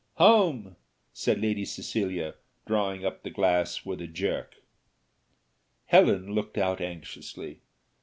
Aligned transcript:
"Home!" 0.15 0.77
said 1.13 1.39
Lady 1.39 1.63
Cecilia, 1.63 2.33
drawing 2.65 3.05
up 3.05 3.21
the 3.21 3.29
glass 3.29 3.85
with 3.85 4.01
a 4.01 4.07
jerk. 4.07 4.55
Helen 5.85 6.33
looked 6.33 6.57
out 6.57 6.81
anxiously. 6.81 7.59